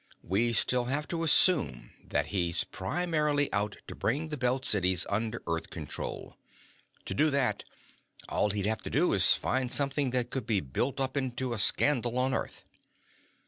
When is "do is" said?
8.89-9.35